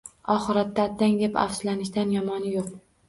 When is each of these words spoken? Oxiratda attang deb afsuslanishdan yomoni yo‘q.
Oxiratda 0.35 0.85
attang 0.91 1.13
deb 1.19 1.37
afsuslanishdan 1.43 2.15
yomoni 2.17 2.55
yo‘q. 2.57 2.73